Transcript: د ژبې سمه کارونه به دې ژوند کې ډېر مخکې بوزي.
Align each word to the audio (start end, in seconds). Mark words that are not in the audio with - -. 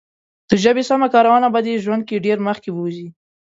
د 0.49 0.51
ژبې 0.63 0.83
سمه 0.89 1.07
کارونه 1.13 1.47
به 1.53 1.59
دې 1.65 1.75
ژوند 1.83 2.03
کې 2.07 2.23
ډېر 2.25 2.37
مخکې 2.47 2.69
بوزي. 2.75 3.07